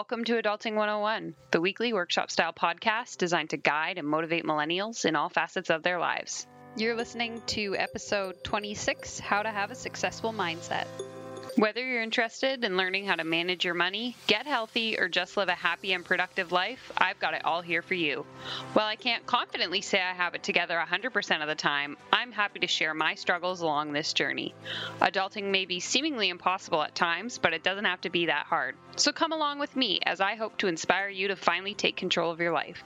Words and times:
Welcome 0.00 0.24
to 0.24 0.40
Adulting 0.40 0.76
101, 0.76 1.34
the 1.50 1.60
weekly 1.60 1.92
workshop 1.92 2.30
style 2.30 2.54
podcast 2.54 3.18
designed 3.18 3.50
to 3.50 3.58
guide 3.58 3.98
and 3.98 4.08
motivate 4.08 4.46
millennials 4.46 5.04
in 5.04 5.14
all 5.14 5.28
facets 5.28 5.68
of 5.68 5.82
their 5.82 5.98
lives. 5.98 6.46
You're 6.74 6.96
listening 6.96 7.42
to 7.48 7.76
episode 7.76 8.42
26 8.42 9.20
How 9.20 9.42
to 9.42 9.50
Have 9.50 9.70
a 9.70 9.74
Successful 9.74 10.32
Mindset. 10.32 10.86
Whether 11.56 11.84
you're 11.84 12.02
interested 12.02 12.64
in 12.64 12.76
learning 12.76 13.06
how 13.06 13.16
to 13.16 13.24
manage 13.24 13.64
your 13.64 13.74
money, 13.74 14.16
get 14.26 14.46
healthy, 14.46 14.98
or 14.98 15.08
just 15.08 15.36
live 15.36 15.48
a 15.48 15.54
happy 15.54 15.92
and 15.92 16.04
productive 16.04 16.52
life, 16.52 16.92
I've 16.96 17.18
got 17.18 17.34
it 17.34 17.44
all 17.44 17.60
here 17.60 17.82
for 17.82 17.94
you. 17.94 18.24
While 18.72 18.86
I 18.86 18.96
can't 18.96 19.26
confidently 19.26 19.80
say 19.80 20.00
I 20.00 20.14
have 20.14 20.34
it 20.34 20.44
together 20.44 20.80
100% 20.80 21.42
of 21.42 21.48
the 21.48 21.54
time, 21.54 21.96
I'm 22.12 22.30
happy 22.30 22.60
to 22.60 22.66
share 22.66 22.94
my 22.94 23.14
struggles 23.16 23.62
along 23.62 23.92
this 23.92 24.12
journey. 24.12 24.54
Adulting 25.00 25.50
may 25.50 25.64
be 25.64 25.80
seemingly 25.80 26.28
impossible 26.28 26.82
at 26.82 26.94
times, 26.94 27.38
but 27.38 27.52
it 27.52 27.64
doesn't 27.64 27.84
have 27.84 28.02
to 28.02 28.10
be 28.10 28.26
that 28.26 28.46
hard. 28.46 28.76
So 28.96 29.12
come 29.12 29.32
along 29.32 29.58
with 29.58 29.74
me 29.74 30.00
as 30.06 30.20
I 30.20 30.36
hope 30.36 30.56
to 30.58 30.68
inspire 30.68 31.08
you 31.08 31.28
to 31.28 31.36
finally 31.36 31.74
take 31.74 31.96
control 31.96 32.30
of 32.30 32.40
your 32.40 32.52
life. 32.52 32.82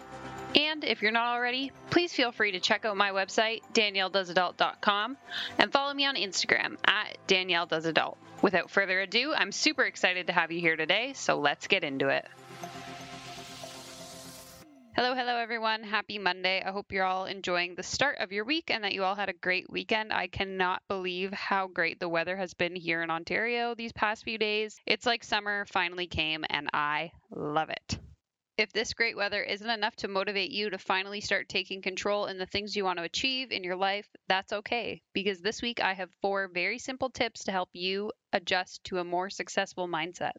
And 0.57 0.85
if 0.85 1.03
you're 1.03 1.13
not 1.13 1.35
already, 1.35 1.73
please 1.91 2.13
feel 2.13 2.33
free 2.33 2.53
to 2.53 2.61
check 2.61 2.85
out 2.85 2.97
my 2.97 3.11
website, 3.11 3.63
danielledoesadult.com, 3.73 5.17
and 5.59 5.73
follow 5.73 5.93
me 5.93 6.07
on 6.07 6.15
Instagram 6.15 6.77
at 6.85 7.19
danielledoesadult. 7.27 8.17
Without 8.45 8.71
further 8.71 9.01
ado, 9.01 9.33
I'm 9.33 9.51
super 9.51 9.85
excited 9.85 10.27
to 10.27 10.35
have 10.35 10.53
you 10.53 10.61
here 10.61 10.77
today, 10.77 11.15
so 11.15 11.41
let's 11.41 11.67
get 11.67 11.83
into 11.83 12.11
it. 12.11 12.29
Hello, 14.95 15.15
hello, 15.15 15.39
everyone. 15.39 15.83
Happy 15.83 16.19
Monday. 16.19 16.63
I 16.63 16.71
hope 16.71 16.93
you're 16.93 17.07
all 17.07 17.25
enjoying 17.25 17.75
the 17.75 17.83
start 17.83 18.19
of 18.19 18.33
your 18.33 18.45
week 18.45 18.71
and 18.71 18.85
that 18.85 18.93
you 18.93 19.03
all 19.03 19.15
had 19.15 19.31
a 19.31 19.33
great 19.33 19.71
weekend. 19.71 20.13
I 20.13 20.27
cannot 20.27 20.83
believe 20.89 21.33
how 21.33 21.69
great 21.69 21.99
the 22.01 22.09
weather 22.11 22.37
has 22.37 22.53
been 22.53 22.77
here 22.77 23.03
in 23.03 23.11
Ontario 23.11 23.75
these 23.75 23.93
past 23.93 24.25
few 24.25 24.37
days. 24.37 24.79
It's 24.85 25.07
like 25.07 25.25
summer 25.25 25.65
finally 25.65 26.07
came, 26.07 26.45
and 26.51 26.69
I 26.75 27.13
love 27.35 27.71
it. 27.71 27.99
If 28.57 28.73
this 28.73 28.95
great 28.95 29.17
weather 29.17 29.43
isn't 29.43 29.69
enough 29.69 29.97
to 29.97 30.07
motivate 30.07 30.53
you 30.53 30.71
to 30.71 30.79
finally 30.79 31.21
start 31.21 31.49
taking 31.49 31.83
control 31.83 32.27
in 32.27 32.39
the 32.39 32.47
things 32.47 32.77
you 32.77 32.85
want 32.85 32.99
to 32.99 33.05
achieve 33.05 33.51
in 33.51 33.65
your 33.65 33.75
life, 33.75 34.09
that's 34.29 34.53
okay. 34.53 35.03
Because 35.13 35.41
this 35.41 35.61
week 35.61 35.81
I 35.81 35.93
have 35.95 36.15
four 36.23 36.47
very 36.47 36.79
simple 36.79 37.11
tips 37.11 37.43
to 37.45 37.53
help 37.53 37.71
you 37.73 38.13
adjust 38.33 38.85
to 38.85 38.99
a 38.99 39.05
more 39.05 39.29
successful 39.29 39.89
mindset. 39.89 40.35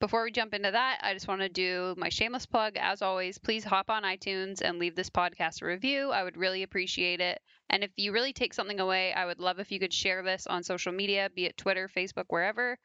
Before 0.00 0.24
we 0.24 0.32
jump 0.32 0.52
into 0.52 0.72
that, 0.72 0.98
I 1.02 1.14
just 1.14 1.28
want 1.28 1.42
to 1.42 1.48
do 1.48 1.94
my 1.96 2.08
shameless 2.08 2.46
plug. 2.46 2.76
As 2.76 3.02
always, 3.02 3.38
please 3.38 3.62
hop 3.62 3.88
on 3.88 4.02
iTunes 4.02 4.62
and 4.62 4.80
leave 4.80 4.96
this 4.96 5.10
podcast 5.10 5.62
a 5.62 5.66
review. 5.66 6.10
I 6.10 6.24
would 6.24 6.36
really 6.36 6.64
appreciate 6.64 7.20
it. 7.20 7.40
And 7.70 7.84
if 7.84 7.90
you 7.96 8.12
really 8.12 8.32
take 8.32 8.52
something 8.52 8.80
away, 8.80 9.12
I 9.12 9.24
would 9.24 9.38
love 9.38 9.60
if 9.60 9.70
you 9.70 9.78
could 9.78 9.92
share 9.92 10.24
this 10.24 10.48
on 10.48 10.64
social 10.64 10.92
media, 10.92 11.30
be 11.32 11.46
it 11.46 11.56
Twitter, 11.56 11.88
Facebook, 11.88 12.24
wherever. 12.28 12.76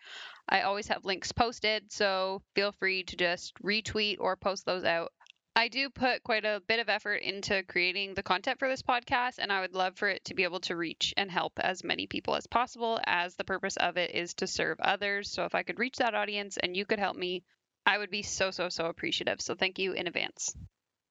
I 0.47 0.61
always 0.61 0.87
have 0.89 1.05
links 1.05 1.31
posted, 1.31 1.91
so 1.91 2.43
feel 2.53 2.71
free 2.71 3.03
to 3.05 3.15
just 3.15 3.55
retweet 3.63 4.17
or 4.19 4.35
post 4.35 4.63
those 4.65 4.83
out. 4.83 5.11
I 5.55 5.69
do 5.69 5.89
put 5.89 6.21
quite 6.21 6.45
a 6.45 6.61
bit 6.67 6.79
of 6.79 6.89
effort 6.89 7.15
into 7.23 7.63
creating 7.63 8.13
the 8.13 8.21
content 8.21 8.59
for 8.59 8.67
this 8.67 8.83
podcast, 8.83 9.39
and 9.39 9.51
I 9.51 9.61
would 9.61 9.73
love 9.73 9.97
for 9.97 10.07
it 10.07 10.25
to 10.25 10.35
be 10.35 10.43
able 10.43 10.59
to 10.61 10.75
reach 10.75 11.13
and 11.17 11.31
help 11.31 11.53
as 11.59 11.83
many 11.83 12.05
people 12.05 12.35
as 12.35 12.45
possible, 12.45 12.99
as 13.05 13.35
the 13.35 13.43
purpose 13.43 13.77
of 13.77 13.97
it 13.97 14.11
is 14.11 14.35
to 14.35 14.47
serve 14.47 14.79
others. 14.79 15.31
So 15.31 15.45
if 15.45 15.55
I 15.55 15.63
could 15.63 15.79
reach 15.79 15.97
that 15.97 16.13
audience 16.13 16.57
and 16.57 16.77
you 16.77 16.85
could 16.85 16.99
help 16.99 17.15
me, 17.17 17.43
I 17.85 17.97
would 17.97 18.11
be 18.11 18.21
so, 18.21 18.51
so, 18.51 18.69
so 18.69 18.85
appreciative. 18.85 19.41
So 19.41 19.55
thank 19.55 19.79
you 19.79 19.93
in 19.93 20.07
advance. 20.07 20.53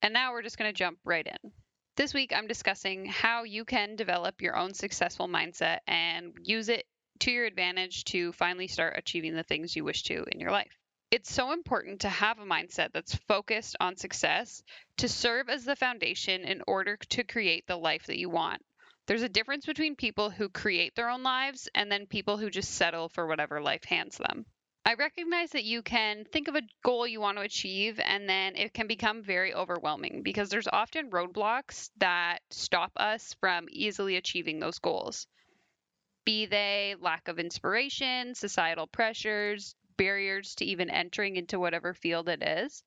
And 0.02 0.12
now 0.12 0.32
we're 0.32 0.42
just 0.42 0.58
going 0.58 0.72
to 0.72 0.78
jump 0.78 0.98
right 1.04 1.26
in. 1.26 1.52
This 1.96 2.12
week, 2.12 2.32
I'm 2.34 2.46
discussing 2.46 3.06
how 3.06 3.44
you 3.44 3.64
can 3.64 3.96
develop 3.96 4.42
your 4.42 4.56
own 4.56 4.74
successful 4.74 5.28
mindset 5.28 5.78
and 5.86 6.32
use 6.42 6.68
it 6.68 6.86
to 7.20 7.30
your 7.30 7.46
advantage 7.46 8.04
to 8.04 8.32
finally 8.32 8.66
start 8.66 8.94
achieving 8.98 9.34
the 9.34 9.44
things 9.44 9.76
you 9.76 9.84
wish 9.84 10.02
to 10.04 10.24
in 10.32 10.40
your 10.40 10.50
life 10.50 10.76
it's 11.14 11.32
so 11.32 11.52
important 11.52 12.00
to 12.00 12.08
have 12.08 12.40
a 12.40 12.44
mindset 12.44 12.88
that's 12.92 13.14
focused 13.28 13.76
on 13.78 13.96
success 13.96 14.64
to 14.96 15.08
serve 15.08 15.48
as 15.48 15.64
the 15.64 15.76
foundation 15.76 16.42
in 16.42 16.60
order 16.66 16.96
to 16.96 17.22
create 17.22 17.64
the 17.68 17.76
life 17.76 18.06
that 18.06 18.18
you 18.18 18.28
want. 18.28 18.60
There's 19.06 19.22
a 19.22 19.28
difference 19.28 19.64
between 19.64 19.94
people 19.94 20.28
who 20.28 20.48
create 20.48 20.96
their 20.96 21.08
own 21.08 21.22
lives 21.22 21.68
and 21.72 21.88
then 21.92 22.06
people 22.06 22.36
who 22.36 22.50
just 22.50 22.72
settle 22.72 23.08
for 23.08 23.28
whatever 23.28 23.62
life 23.62 23.84
hands 23.84 24.18
them. 24.18 24.44
I 24.86 24.94
recognize 24.94 25.52
that 25.52 25.64
you 25.64 25.80
can 25.82 26.26
think 26.26 26.46
of 26.46 26.56
a 26.56 26.62
goal 26.82 27.06
you 27.06 27.18
want 27.18 27.38
to 27.38 27.42
achieve 27.42 27.98
and 27.98 28.28
then 28.28 28.54
it 28.54 28.74
can 28.74 28.86
become 28.86 29.22
very 29.22 29.54
overwhelming 29.54 30.22
because 30.22 30.50
there's 30.50 30.68
often 30.70 31.10
roadblocks 31.10 31.90
that 31.96 32.40
stop 32.50 32.92
us 32.96 33.34
from 33.40 33.66
easily 33.70 34.16
achieving 34.16 34.60
those 34.60 34.78
goals. 34.78 35.26
Be 36.26 36.44
they 36.44 36.96
lack 37.00 37.28
of 37.28 37.38
inspiration, 37.38 38.34
societal 38.34 38.86
pressures, 38.86 39.74
barriers 39.96 40.54
to 40.56 40.64
even 40.64 40.90
entering 40.90 41.36
into 41.36 41.58
whatever 41.58 41.94
field 41.94 42.28
it 42.28 42.42
is. 42.42 42.82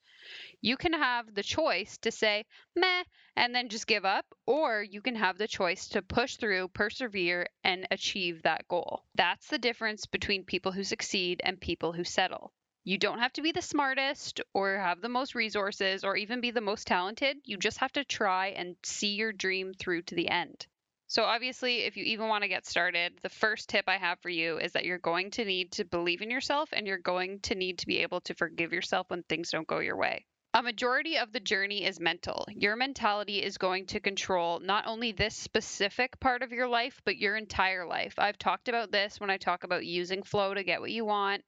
You 0.62 0.78
can 0.78 0.94
have 0.94 1.34
the 1.34 1.44
choice 1.44 1.97
to 2.00 2.12
say, 2.12 2.45
meh, 2.75 3.03
and 3.35 3.53
then 3.53 3.69
just 3.69 3.88
give 3.88 4.06
up, 4.06 4.25
or 4.45 4.84
you 4.84 5.01
can 5.01 5.16
have 5.16 5.38
the 5.38 5.47
choice 5.47 5.88
to 5.90 6.01
push 6.01 6.35
through, 6.35 6.69
persevere, 6.69 7.47
and 7.63 7.88
achieve 7.91 8.41
that 8.41 8.68
goal. 8.68 9.03
That's 9.16 9.47
the 9.47 9.59
difference 9.59 10.06
between 10.06 10.44
people 10.44 10.72
who 10.72 10.84
succeed 10.84 11.41
and 11.44 11.62
people 11.62 11.94
who 11.94 12.03
settle. 12.03 12.51
You 12.84 12.97
don't 12.97 13.19
have 13.19 13.34
to 13.34 13.41
be 13.41 13.51
the 13.51 13.62
smartest 13.62 14.39
or 14.53 14.78
have 14.78 15.01
the 15.01 15.09
most 15.09 15.35
resources 15.35 16.03
or 16.03 16.16
even 16.16 16.39
be 16.39 16.51
the 16.51 16.62
most 16.62 16.88
talented. 16.88 17.38
You 17.44 17.57
just 17.57 17.79
have 17.79 17.91
to 17.94 18.06
try 18.06 18.47
and 18.47 18.78
see 18.84 19.16
your 19.16 19.34
dream 19.34 19.74
through 19.74 20.03
to 20.03 20.16
the 20.16 20.29
end. 20.29 20.68
So, 21.07 21.23
obviously, 21.23 21.79
if 21.79 21.95
you 21.95 22.03
even 22.03 22.28
want 22.28 22.44
to 22.44 22.50
get 22.50 22.66
started, 22.66 23.13
the 23.22 23.29
first 23.29 23.69
tip 23.69 23.85
I 23.88 23.97
have 23.97 24.19
for 24.19 24.29
you 24.29 24.57
is 24.57 24.73
that 24.73 24.85
you're 24.85 24.97
going 24.97 25.31
to 25.31 25.45
need 25.45 25.72
to 25.73 25.85
believe 25.85 26.22
in 26.22 26.29
yourself 26.29 26.69
and 26.73 26.85
you're 26.85 26.97
going 26.97 27.40
to 27.41 27.56
need 27.56 27.79
to 27.79 27.88
be 27.88 28.00
able 28.00 28.22
to 28.22 28.34
forgive 28.34 28.73
yourself 28.73 29.09
when 29.09 29.23
things 29.23 29.51
don't 29.51 29.68
go 29.68 29.79
your 29.79 29.97
way. 29.97 30.25
A 30.53 30.63
majority 30.63 31.18
of 31.18 31.31
the 31.31 31.40
journey 31.40 31.85
is 31.85 32.00
mental. 32.00 32.45
Your 32.50 32.75
mentality 32.75 33.44
is 33.44 33.57
going 33.57 33.85
to 33.88 34.00
control 34.00 34.59
not 34.59 34.88
only 34.88 35.12
this 35.12 35.35
specific 35.35 36.19
part 36.19 36.41
of 36.41 36.51
your 36.51 36.68
life, 36.68 37.00
but 37.06 37.18
your 37.18 37.35
entire 37.35 37.85
life. 37.85 38.16
I've 38.18 38.39
talked 38.39 38.68
about 38.68 38.91
this 38.91 39.19
when 39.19 39.29
I 39.29 39.38
talk 39.38 39.63
about 39.63 39.85
using 39.85 40.24
flow 40.24 40.53
to 40.53 40.63
get 40.63 40.81
what 40.81 40.89
you 40.89 41.06
want 41.06 41.44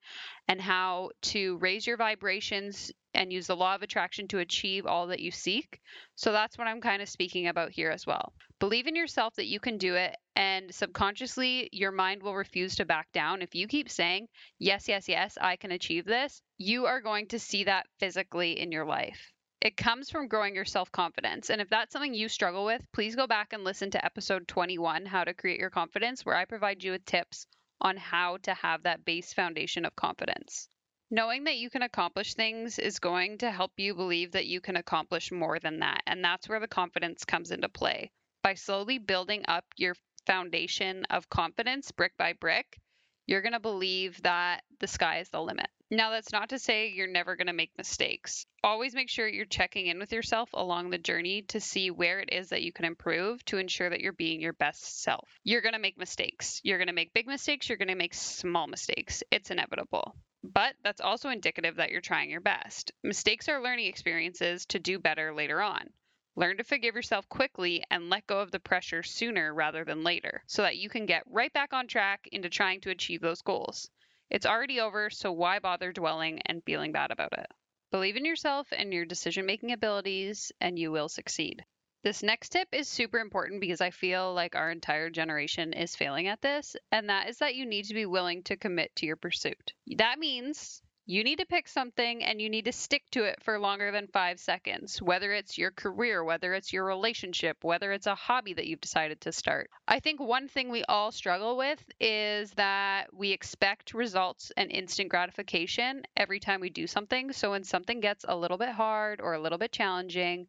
and 0.48 0.62
how 0.62 1.10
to 1.22 1.58
raise 1.58 1.88
your 1.88 1.98
vibrations 1.98 2.92
and 3.14 3.34
use 3.34 3.48
the 3.48 3.56
law 3.56 3.76
of 3.76 3.82
attraction 3.82 4.28
to 4.28 4.40
achieve 4.40 4.86
all 4.86 5.08
that 5.08 5.20
you 5.20 5.32
seek. 5.32 5.80
So 6.16 6.32
that's 6.32 6.58
what 6.58 6.68
I'm 6.68 6.82
kind 6.82 7.02
of 7.02 7.10
speaking 7.10 7.48
about 7.48 7.72
here 7.72 7.90
as 7.90 8.06
well. 8.06 8.34
Believe 8.60 8.88
in 8.88 8.96
yourself 8.96 9.36
that 9.36 9.48
you 9.48 9.60
can 9.60 9.78
do 9.78 9.96
it, 9.96 10.16
and 10.36 10.74
subconsciously, 10.74 11.70
your 11.72 11.92
mind 11.92 12.22
will 12.22 12.36
refuse 12.36 12.76
to 12.76 12.86
back 12.86 13.12
down. 13.12 13.42
If 13.42 13.56
you 13.56 13.68
keep 13.68 13.90
saying, 13.90 14.28
Yes, 14.60 14.88
yes, 14.88 15.08
yes, 15.08 15.38
I 15.40 15.56
can 15.56 15.72
achieve 15.72 16.06
this, 16.06 16.42
you 16.58 16.86
are 16.86 17.02
going 17.02 17.28
to 17.28 17.40
see 17.40 17.64
that 17.64 17.88
physically 18.00 18.60
in 18.60 18.72
your 18.72 18.86
life. 18.86 19.32
It 19.62 19.76
comes 19.76 20.10
from 20.10 20.30
growing 20.30 20.56
your 20.56 20.66
self 20.66 20.90
confidence. 20.92 21.50
And 21.50 21.60
if 21.60 21.70
that's 21.70 21.92
something 21.92 22.14
you 22.14 22.30
struggle 22.30 22.64
with, 22.64 22.82
please 22.94 23.16
go 23.16 23.28
back 23.28 23.52
and 23.52 23.64
listen 23.64 23.92
to 23.92 24.06
episode 24.06 24.48
21, 24.48 25.06
How 25.06 25.26
to 25.26 25.34
Create 25.34 25.60
Your 25.60 25.70
Confidence, 25.70 26.26
where 26.26 26.36
I 26.36 26.46
provide 26.46 26.84
you 26.84 26.92
with 26.92 27.04
tips 27.04 27.46
on 27.82 27.98
how 27.98 28.38
to 28.38 28.54
have 28.54 28.84
that 28.84 29.04
base 29.04 29.34
foundation 29.34 29.84
of 29.84 29.96
confidence. 29.96 30.70
Knowing 31.12 31.46
that 31.46 31.58
you 31.58 31.72
can 31.72 31.82
accomplish 31.82 32.36
things 32.36 32.78
is 32.78 33.00
going 33.00 33.40
to 33.40 33.50
help 33.50 33.72
you 33.78 33.96
believe 33.96 34.34
that 34.34 34.46
you 34.46 34.62
can 34.62 34.76
accomplish 34.76 35.32
more 35.32 35.58
than 35.58 35.80
that. 35.80 36.04
And 36.06 36.24
that's 36.24 36.48
where 36.48 36.60
the 36.60 36.68
confidence 36.68 37.26
comes 37.26 37.50
into 37.50 37.68
play. 37.68 38.12
By 38.44 38.54
slowly 38.54 39.00
building 39.00 39.44
up 39.48 39.66
your 39.76 39.96
foundation 40.28 41.06
of 41.10 41.28
confidence 41.28 41.92
brick 41.92 42.16
by 42.16 42.34
brick, 42.34 42.80
you're 43.26 43.42
going 43.42 43.54
to 43.54 43.60
believe 43.60 44.22
that 44.22 44.62
the 44.80 44.88
sky 44.88 45.20
is 45.20 45.30
the 45.30 45.42
limit. 45.42 45.68
Now, 45.90 46.12
that's 46.12 46.32
not 46.32 46.50
to 46.50 46.60
say 46.60 46.90
you're 46.90 47.08
never 47.08 47.36
going 47.36 47.48
to 47.48 47.54
make 47.54 47.72
mistakes. 47.76 48.46
Always 48.64 48.94
make 48.94 49.10
sure 49.10 49.28
you're 49.28 49.46
checking 49.46 49.88
in 49.88 49.98
with 49.98 50.14
yourself 50.14 50.52
along 50.54 50.92
the 50.92 51.00
journey 51.00 51.42
to 51.48 51.60
see 51.60 51.90
where 51.90 52.20
it 52.20 52.30
is 52.32 52.50
that 52.50 52.62
you 52.62 52.72
can 52.72 52.86
improve 52.86 53.44
to 53.46 53.58
ensure 53.58 53.90
that 53.90 54.02
you're 54.02 54.14
being 54.14 54.42
your 54.42 54.54
best 54.54 55.02
self. 55.02 55.28
You're 55.44 55.62
going 55.62 55.74
to 55.74 55.80
make 55.80 55.98
mistakes. 55.98 56.62
You're 56.64 56.78
going 56.78 56.88
to 56.88 56.94
make 56.94 57.14
big 57.14 57.26
mistakes. 57.26 57.68
You're 57.68 57.80
going 57.80 57.88
to 57.88 57.96
make 57.96 58.14
small 58.14 58.68
mistakes. 58.68 59.24
It's 59.32 59.50
inevitable. 59.50 60.16
But 60.44 60.76
that's 60.84 61.02
also 61.02 61.30
indicative 61.30 61.76
that 61.76 61.92
you're 61.92 62.02
trying 62.02 62.30
your 62.30 62.40
best. 62.40 62.92
Mistakes 63.04 63.50
are 63.50 63.62
learning 63.62 63.88
experiences 63.88 64.66
to 64.68 64.80
do 64.80 64.98
better 64.98 65.34
later 65.34 65.62
on. 65.62 65.92
Learn 66.36 66.58
to 66.58 66.64
forgive 66.64 66.96
yourself 66.96 67.28
quickly 67.28 67.84
and 67.92 68.10
let 68.10 68.26
go 68.26 68.40
of 68.40 68.50
the 68.50 68.60
pressure 68.60 69.04
sooner 69.04 69.54
rather 69.54 69.84
than 69.84 70.04
later 70.04 70.42
so 70.48 70.62
that 70.62 70.78
you 70.78 70.90
can 70.90 71.06
get 71.06 71.24
right 71.26 71.52
back 71.52 71.74
on 71.74 71.88
track 71.88 72.28
into 72.32 72.50
trying 72.50 72.80
to 72.82 72.90
achieve 72.90 73.20
those 73.20 73.42
goals. 73.42 73.90
It's 74.30 74.46
already 74.46 74.80
over, 74.80 75.10
so 75.10 75.32
why 75.32 75.60
bother 75.60 75.92
dwelling 75.92 76.40
and 76.46 76.64
feeling 76.64 76.94
bad 76.94 77.12
about 77.12 77.34
it? 77.34 77.52
Believe 77.92 78.16
in 78.16 78.24
yourself 78.24 78.72
and 78.72 78.94
your 78.94 79.06
decision 79.06 79.46
making 79.46 79.74
abilities, 79.74 80.52
and 80.62 80.80
you 80.80 80.92
will 80.92 81.10
succeed. 81.10 81.66
This 82.02 82.24
next 82.24 82.50
tip 82.50 82.70
is 82.72 82.88
super 82.88 83.20
important 83.20 83.62
because 83.62 83.82
I 83.82 83.90
feel 83.90 84.34
like 84.34 84.56
our 84.56 84.72
entire 84.72 85.10
generation 85.10 85.74
is 85.74 85.96
failing 85.96 86.28
at 86.28 86.42
this, 86.42 86.76
and 86.92 87.10
that 87.10 87.30
is 87.30 87.40
that 87.40 87.56
you 87.56 87.66
need 87.66 87.86
to 87.86 87.94
be 87.94 88.06
willing 88.06 88.44
to 88.44 88.58
commit 88.58 88.96
to 88.98 89.06
your 89.06 89.18
pursuit. 89.18 89.74
That 89.98 90.18
means 90.20 90.82
You 91.10 91.24
need 91.24 91.40
to 91.40 91.46
pick 91.48 91.68
something 91.68 92.24
and 92.24 92.40
you 92.40 92.52
need 92.52 92.66
to 92.66 92.72
stick 92.72 93.02
to 93.14 93.24
it 93.24 93.42
for 93.42 93.58
longer 93.58 93.92
than 93.92 94.06
five 94.06 94.40
seconds, 94.40 95.02
whether 95.02 95.34
it's 95.34 95.58
your 95.58 95.72
career, 95.72 96.24
whether 96.24 96.54
it's 96.54 96.72
your 96.72 96.86
relationship, 96.86 97.58
whether 97.64 97.92
it's 97.92 98.06
a 98.06 98.14
hobby 98.14 98.54
that 98.54 98.68
you've 98.68 98.80
decided 98.80 99.20
to 99.22 99.32
start. 99.32 99.72
I 99.88 100.02
think 100.02 100.20
one 100.20 100.48
thing 100.48 100.70
we 100.70 100.84
all 100.84 101.12
struggle 101.12 101.58
with 101.58 101.84
is 102.00 102.52
that 102.52 103.12
we 103.12 103.32
expect 103.32 103.96
results 103.96 104.52
and 104.56 104.70
instant 104.72 105.10
gratification 105.10 106.04
every 106.16 106.40
time 106.40 106.62
we 106.62 106.70
do 106.70 106.86
something. 106.86 107.32
So 107.32 107.50
when 107.50 107.64
something 107.64 108.02
gets 108.02 108.24
a 108.28 108.38
little 108.38 108.60
bit 108.60 108.70
hard 108.70 109.20
or 109.20 109.34
a 109.34 109.42
little 109.42 109.58
bit 109.58 109.72
challenging, 109.72 110.46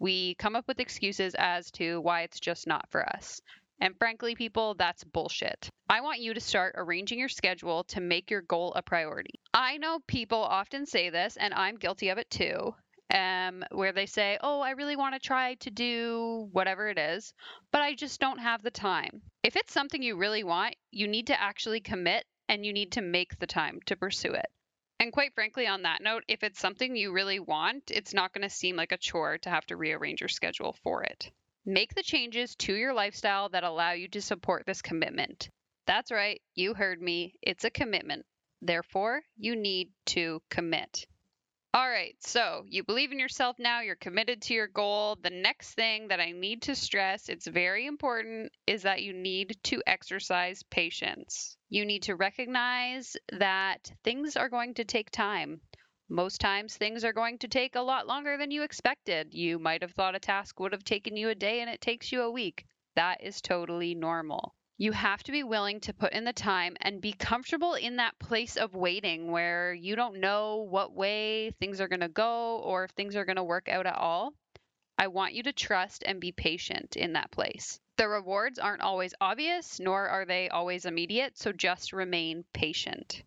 we 0.00 0.34
come 0.36 0.56
up 0.56 0.66
with 0.66 0.80
excuses 0.80 1.36
as 1.38 1.70
to 1.72 2.00
why 2.00 2.22
it's 2.22 2.40
just 2.40 2.66
not 2.66 2.88
for 2.90 3.06
us. 3.08 3.40
And 3.80 3.96
frankly, 3.96 4.34
people, 4.34 4.74
that's 4.74 5.04
bullshit. 5.04 5.70
I 5.88 6.00
want 6.00 6.20
you 6.20 6.34
to 6.34 6.40
start 6.40 6.74
arranging 6.76 7.18
your 7.18 7.28
schedule 7.28 7.84
to 7.84 8.00
make 8.00 8.30
your 8.30 8.42
goal 8.42 8.72
a 8.74 8.82
priority. 8.82 9.40
I 9.54 9.78
know 9.78 10.00
people 10.06 10.42
often 10.42 10.86
say 10.86 11.10
this, 11.10 11.36
and 11.36 11.54
I'm 11.54 11.76
guilty 11.76 12.08
of 12.08 12.18
it 12.18 12.30
too, 12.30 12.74
um, 13.12 13.64
where 13.72 13.92
they 13.92 14.06
say, 14.06 14.38
Oh, 14.42 14.60
I 14.60 14.72
really 14.72 14.96
want 14.96 15.14
to 15.14 15.20
try 15.20 15.54
to 15.54 15.70
do 15.70 16.48
whatever 16.52 16.88
it 16.88 16.98
is, 16.98 17.32
but 17.72 17.82
I 17.82 17.94
just 17.94 18.20
don't 18.20 18.38
have 18.38 18.62
the 18.62 18.70
time. 18.70 19.22
If 19.42 19.56
it's 19.56 19.72
something 19.72 20.02
you 20.02 20.16
really 20.16 20.44
want, 20.44 20.76
you 20.90 21.08
need 21.08 21.28
to 21.28 21.40
actually 21.40 21.80
commit 21.80 22.24
and 22.48 22.66
you 22.66 22.72
need 22.72 22.92
to 22.92 23.00
make 23.00 23.38
the 23.38 23.46
time 23.46 23.80
to 23.86 23.96
pursue 23.96 24.32
it. 24.32 24.46
And 25.00 25.14
quite 25.14 25.34
frankly, 25.34 25.66
on 25.66 25.82
that 25.82 26.02
note, 26.02 26.24
if 26.28 26.42
it's 26.42 26.60
something 26.60 26.94
you 26.94 27.10
really 27.10 27.40
want, 27.40 27.90
it's 27.90 28.12
not 28.12 28.34
going 28.34 28.42
to 28.46 28.54
seem 28.54 28.76
like 28.76 28.92
a 28.92 28.98
chore 28.98 29.38
to 29.38 29.48
have 29.48 29.64
to 29.66 29.76
rearrange 29.76 30.20
your 30.20 30.28
schedule 30.28 30.76
for 30.84 31.02
it. 31.02 31.32
Make 31.64 31.94
the 31.94 32.02
changes 32.02 32.54
to 32.56 32.74
your 32.74 32.92
lifestyle 32.92 33.48
that 33.48 33.64
allow 33.64 33.92
you 33.92 34.08
to 34.08 34.20
support 34.20 34.66
this 34.66 34.82
commitment. 34.82 35.48
That's 35.86 36.12
right, 36.12 36.42
you 36.54 36.74
heard 36.74 37.00
me. 37.00 37.34
It's 37.40 37.64
a 37.64 37.70
commitment. 37.70 38.26
Therefore, 38.60 39.22
you 39.38 39.56
need 39.56 39.88
to 40.06 40.42
commit. 40.50 41.06
All 41.72 41.88
right, 41.88 42.16
so 42.20 42.64
you 42.66 42.82
believe 42.82 43.12
in 43.12 43.20
yourself 43.20 43.56
now, 43.60 43.80
you're 43.80 43.94
committed 43.94 44.42
to 44.42 44.54
your 44.54 44.66
goal. 44.66 45.16
The 45.22 45.30
next 45.30 45.74
thing 45.74 46.08
that 46.08 46.18
I 46.18 46.32
need 46.32 46.62
to 46.62 46.74
stress, 46.74 47.28
it's 47.28 47.46
very 47.46 47.86
important, 47.86 48.50
is 48.66 48.82
that 48.82 49.02
you 49.02 49.12
need 49.12 49.56
to 49.64 49.80
exercise 49.86 50.64
patience. 50.64 51.56
You 51.68 51.84
need 51.84 52.02
to 52.02 52.16
recognize 52.16 53.16
that 53.32 53.92
things 54.02 54.36
are 54.36 54.48
going 54.48 54.74
to 54.74 54.84
take 54.84 55.12
time. 55.12 55.60
Most 56.08 56.40
times, 56.40 56.76
things 56.76 57.04
are 57.04 57.12
going 57.12 57.38
to 57.38 57.46
take 57.48 57.76
a 57.76 57.82
lot 57.82 58.08
longer 58.08 58.36
than 58.36 58.50
you 58.50 58.64
expected. 58.64 59.32
You 59.32 59.60
might 59.60 59.82
have 59.82 59.92
thought 59.92 60.16
a 60.16 60.18
task 60.18 60.58
would 60.58 60.72
have 60.72 60.82
taken 60.82 61.16
you 61.16 61.28
a 61.28 61.36
day 61.36 61.60
and 61.60 61.70
it 61.70 61.80
takes 61.80 62.10
you 62.10 62.22
a 62.22 62.30
week. 62.32 62.66
That 62.96 63.22
is 63.22 63.40
totally 63.40 63.94
normal. 63.94 64.56
You 64.80 64.92
have 64.92 65.22
to 65.24 65.32
be 65.32 65.42
willing 65.42 65.80
to 65.80 65.92
put 65.92 66.14
in 66.14 66.24
the 66.24 66.32
time 66.32 66.74
and 66.80 67.02
be 67.02 67.12
comfortable 67.12 67.74
in 67.74 67.96
that 67.96 68.18
place 68.18 68.56
of 68.56 68.74
waiting 68.74 69.30
where 69.30 69.74
you 69.74 69.94
don't 69.94 70.20
know 70.20 70.66
what 70.70 70.94
way 70.94 71.50
things 71.50 71.82
are 71.82 71.86
going 71.86 72.00
to 72.00 72.08
go 72.08 72.60
or 72.60 72.84
if 72.84 72.92
things 72.92 73.14
are 73.14 73.26
going 73.26 73.36
to 73.36 73.44
work 73.44 73.68
out 73.68 73.84
at 73.84 73.94
all. 73.94 74.32
I 74.96 75.08
want 75.08 75.34
you 75.34 75.42
to 75.42 75.52
trust 75.52 76.02
and 76.06 76.18
be 76.18 76.32
patient 76.32 76.96
in 76.96 77.12
that 77.12 77.30
place. 77.30 77.78
The 77.98 78.08
rewards 78.08 78.58
aren't 78.58 78.80
always 78.80 79.12
obvious, 79.20 79.80
nor 79.80 80.08
are 80.08 80.24
they 80.24 80.48
always 80.48 80.86
immediate, 80.86 81.36
so 81.36 81.52
just 81.52 81.92
remain 81.92 82.46
patient. 82.54 83.22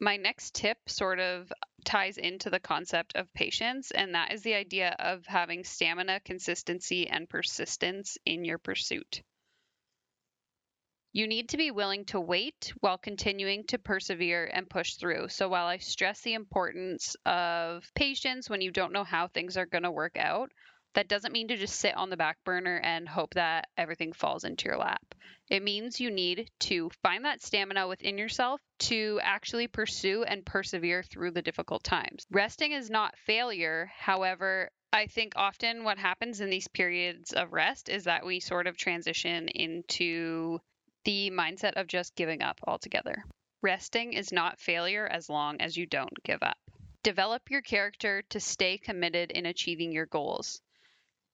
My 0.00 0.16
next 0.16 0.56
tip 0.56 0.78
sort 0.88 1.20
of 1.20 1.52
ties 1.84 2.18
into 2.18 2.50
the 2.50 2.58
concept 2.58 3.14
of 3.14 3.32
patience, 3.32 3.92
and 3.92 4.16
that 4.16 4.32
is 4.32 4.42
the 4.42 4.54
idea 4.54 4.96
of 4.98 5.24
having 5.26 5.62
stamina, 5.62 6.18
consistency, 6.24 7.06
and 7.06 7.28
persistence 7.28 8.18
in 8.26 8.44
your 8.44 8.58
pursuit. 8.58 9.22
You 11.12 11.26
need 11.26 11.48
to 11.48 11.56
be 11.56 11.72
willing 11.72 12.04
to 12.06 12.20
wait 12.20 12.72
while 12.80 12.96
continuing 12.96 13.64
to 13.66 13.78
persevere 13.78 14.48
and 14.52 14.70
push 14.70 14.94
through. 14.94 15.28
So, 15.28 15.48
while 15.48 15.66
I 15.66 15.78
stress 15.78 16.20
the 16.20 16.34
importance 16.34 17.16
of 17.26 17.84
patience 17.94 18.48
when 18.48 18.60
you 18.60 18.70
don't 18.70 18.92
know 18.92 19.02
how 19.02 19.26
things 19.26 19.56
are 19.56 19.66
going 19.66 19.82
to 19.82 19.90
work 19.90 20.16
out, 20.16 20.52
that 20.94 21.08
doesn't 21.08 21.32
mean 21.32 21.48
to 21.48 21.56
just 21.56 21.80
sit 21.80 21.96
on 21.96 22.10
the 22.10 22.16
back 22.16 22.38
burner 22.44 22.76
and 22.76 23.08
hope 23.08 23.34
that 23.34 23.68
everything 23.76 24.12
falls 24.12 24.44
into 24.44 24.66
your 24.66 24.78
lap. 24.78 25.02
It 25.48 25.64
means 25.64 26.00
you 26.00 26.12
need 26.12 26.48
to 26.60 26.90
find 27.02 27.24
that 27.24 27.42
stamina 27.42 27.88
within 27.88 28.16
yourself 28.16 28.60
to 28.80 29.18
actually 29.22 29.66
pursue 29.66 30.22
and 30.22 30.46
persevere 30.46 31.02
through 31.02 31.32
the 31.32 31.42
difficult 31.42 31.82
times. 31.82 32.24
Resting 32.30 32.70
is 32.70 32.88
not 32.88 33.18
failure. 33.18 33.90
However, 33.96 34.70
I 34.92 35.06
think 35.06 35.32
often 35.36 35.84
what 35.84 35.98
happens 35.98 36.40
in 36.40 36.50
these 36.50 36.68
periods 36.68 37.32
of 37.32 37.52
rest 37.52 37.88
is 37.88 38.04
that 38.04 38.24
we 38.24 38.40
sort 38.40 38.66
of 38.66 38.76
transition 38.76 39.48
into 39.48 40.60
the 41.04 41.30
mindset 41.30 41.74
of 41.74 41.86
just 41.86 42.14
giving 42.14 42.42
up 42.42 42.60
altogether. 42.66 43.24
Resting 43.62 44.12
is 44.12 44.32
not 44.32 44.58
failure 44.58 45.06
as 45.06 45.28
long 45.28 45.60
as 45.60 45.76
you 45.76 45.86
don't 45.86 46.22
give 46.22 46.42
up. 46.42 46.58
Develop 47.02 47.50
your 47.50 47.62
character 47.62 48.22
to 48.28 48.40
stay 48.40 48.76
committed 48.76 49.30
in 49.30 49.46
achieving 49.46 49.92
your 49.92 50.06
goals. 50.06 50.60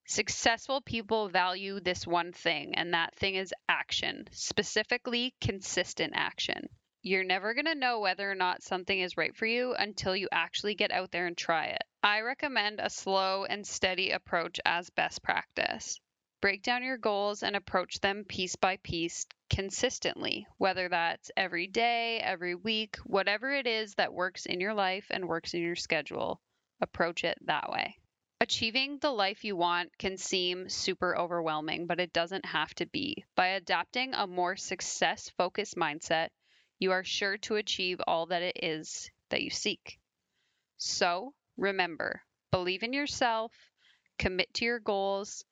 Successful 0.06 0.80
people 0.80 1.28
value 1.28 1.80
this 1.80 2.06
one 2.06 2.32
thing, 2.32 2.76
and 2.76 2.94
that 2.94 3.14
thing 3.16 3.34
is 3.34 3.52
action, 3.68 4.28
specifically 4.30 5.34
consistent 5.40 6.12
action. 6.14 6.68
You're 7.02 7.24
never 7.24 7.54
going 7.54 7.66
to 7.66 7.74
know 7.74 7.98
whether 7.98 8.30
or 8.30 8.36
not 8.36 8.62
something 8.62 8.98
is 8.98 9.16
right 9.16 9.34
for 9.36 9.46
you 9.46 9.74
until 9.74 10.14
you 10.14 10.28
actually 10.30 10.76
get 10.76 10.92
out 10.92 11.10
there 11.10 11.26
and 11.26 11.36
try 11.36 11.66
it. 11.66 11.82
I 12.02 12.20
recommend 12.20 12.78
a 12.80 12.90
slow 12.90 13.44
and 13.44 13.66
steady 13.66 14.12
approach 14.12 14.60
as 14.64 14.90
best 14.90 15.22
practice. 15.22 16.00
Break 16.40 16.62
down 16.62 16.84
your 16.84 16.98
goals 16.98 17.42
and 17.42 17.56
approach 17.56 17.98
them 18.00 18.24
piece 18.24 18.54
by 18.54 18.76
piece 18.76 19.26
consistently, 19.48 20.46
whether 20.58 20.88
that's 20.88 21.31
every 21.37 21.66
day, 21.66 22.19
every 22.20 22.54
week, 22.54 22.96
whatever 23.04 23.50
it 23.52 23.66
is 23.66 23.94
that 23.94 24.12
works 24.12 24.46
in 24.46 24.60
your 24.60 24.75
life 24.75 25.06
and 25.10 25.28
works 25.28 25.54
in 25.54 25.62
your 25.62 25.76
schedule. 25.76 26.40
Approach 26.81 27.25
it 27.25 27.38
that 27.46 27.70
way. 27.70 27.96
Achieving 28.40 28.98
the 28.98 29.10
life 29.10 29.44
you 29.44 29.56
want 29.56 29.96
can 29.98 30.19
seem 30.19 30.69
super 30.69 31.16
overwhelming, 31.16 31.87
but 31.87 32.00
it 32.00 32.12
doesn't 32.12 32.44
have 32.44 32.75
to 32.75 32.87
be. 32.87 33.25
By 33.34 33.48
adopting 33.48 34.12
a 34.12 34.26
more 34.26 34.56
success 34.56 35.31
focused 35.38 35.75
mindset, 35.75 36.28
you 36.78 36.92
are 36.92 37.04
sure 37.04 37.38
to 37.38 37.56
achieve 37.56 38.00
all 38.06 38.26
that 38.26 38.42
it 38.42 38.62
is 38.62 39.10
that 39.31 39.42
you 39.42 39.50
seek. 39.50 39.99
So 40.76 41.32
remember, 41.56 42.20
believe 42.50 42.82
in 42.82 42.92
yourself, 42.92 43.52
commit 44.19 44.52
to 44.54 44.66
your 44.66 44.81
goals, 44.81 45.44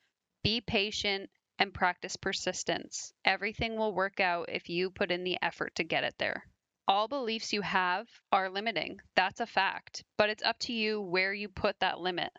be 0.42 0.60
patient, 0.60 1.30
and 1.64 1.72
practice 1.72 2.14
persistence. 2.16 3.14
Everything 3.24 3.78
will 3.78 3.94
work 3.94 4.20
out 4.20 4.50
if 4.50 4.68
you 4.68 4.90
put 4.90 5.10
in 5.10 5.24
the 5.24 5.38
effort 5.40 5.74
to 5.74 5.82
get 5.82 6.04
it 6.04 6.14
there. 6.18 6.44
All 6.86 7.08
beliefs 7.08 7.54
you 7.54 7.62
have 7.62 8.06
are 8.30 8.50
limiting. 8.50 9.00
That's 9.16 9.40
a 9.40 9.46
fact. 9.46 10.04
But 10.18 10.28
it's 10.28 10.42
up 10.42 10.58
to 10.60 10.74
you 10.74 11.00
where 11.00 11.32
you 11.32 11.48
put 11.48 11.80
that 11.80 12.00
limit. 12.00 12.30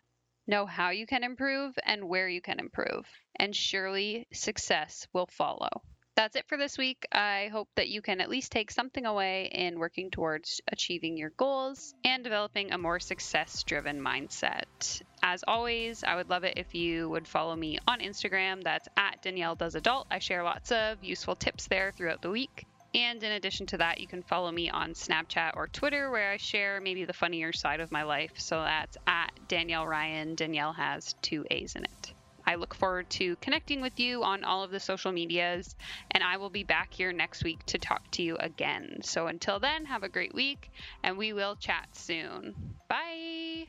Know 0.45 0.67
how 0.67 0.91
you 0.91 1.07
can 1.07 1.23
improve 1.23 1.73
and 1.83 2.07
where 2.07 2.29
you 2.29 2.39
can 2.39 2.59
improve, 2.59 3.07
and 3.35 3.55
surely 3.55 4.27
success 4.31 5.07
will 5.11 5.25
follow. 5.25 5.81
That's 6.15 6.35
it 6.35 6.47
for 6.47 6.57
this 6.57 6.77
week. 6.77 7.07
I 7.11 7.49
hope 7.51 7.69
that 7.75 7.89
you 7.89 8.03
can 8.03 8.21
at 8.21 8.29
least 8.29 8.51
take 8.51 8.69
something 8.69 9.07
away 9.07 9.49
in 9.51 9.79
working 9.79 10.11
towards 10.11 10.61
achieving 10.71 11.17
your 11.17 11.31
goals 11.31 11.95
and 12.05 12.23
developing 12.23 12.71
a 12.71 12.77
more 12.77 12.99
success 12.99 13.63
driven 13.63 13.99
mindset. 13.99 15.01
As 15.27 15.43
always, 15.47 16.03
I 16.03 16.15
would 16.15 16.29
love 16.29 16.43
it 16.43 16.53
if 16.55 16.75
you 16.75 17.09
would 17.09 17.27
follow 17.27 17.55
me 17.55 17.79
on 17.87 17.99
Instagram. 17.99 18.63
That's 18.63 18.87
at 18.95 19.23
Danielle 19.23 19.55
Does 19.55 19.73
Adult. 19.73 20.05
I 20.11 20.19
share 20.19 20.43
lots 20.43 20.71
of 20.71 21.03
useful 21.03 21.35
tips 21.35 21.65
there 21.65 21.91
throughout 21.91 22.21
the 22.21 22.29
week. 22.29 22.67
And 22.93 23.23
in 23.23 23.31
addition 23.31 23.65
to 23.67 23.77
that, 23.77 23.99
you 23.99 24.05
can 24.05 24.21
follow 24.21 24.51
me 24.51 24.69
on 24.69 24.93
Snapchat 24.93 25.53
or 25.55 25.67
Twitter 25.67 26.11
where 26.11 26.29
I 26.29 26.37
share 26.37 26.79
maybe 26.79 27.05
the 27.05 27.13
funnier 27.13 27.53
side 27.53 27.79
of 27.79 27.91
my 27.91 28.03
life. 28.03 28.33
So 28.37 28.61
that's 28.61 28.97
at 29.07 29.31
Danielle 29.47 29.87
Ryan. 29.87 30.35
Danielle 30.35 30.73
has 30.73 31.15
two 31.23 31.43
A's 31.49 31.75
in 31.75 31.85
it. 31.85 32.13
I 32.45 32.53
look 32.53 32.75
forward 32.75 33.09
to 33.09 33.35
connecting 33.37 33.81
with 33.81 33.99
you 33.99 34.23
on 34.23 34.43
all 34.43 34.61
of 34.61 34.69
the 34.69 34.79
social 34.79 35.11
medias, 35.11 35.75
and 36.11 36.23
I 36.23 36.37
will 36.37 36.51
be 36.51 36.63
back 36.63 36.93
here 36.93 37.11
next 37.11 37.43
week 37.43 37.65
to 37.65 37.79
talk 37.79 38.11
to 38.11 38.21
you 38.21 38.37
again. 38.39 38.99
So 39.01 39.25
until 39.25 39.59
then, 39.59 39.85
have 39.85 40.03
a 40.03 40.09
great 40.09 40.35
week, 40.35 40.69
and 41.01 41.17
we 41.17 41.33
will 41.33 41.55
chat 41.55 41.87
soon. 41.93 42.53
Bye. 42.87 43.65